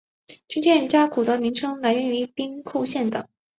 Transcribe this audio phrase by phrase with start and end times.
[0.47, 3.29] 军舰加古的名称来源于兵库县的。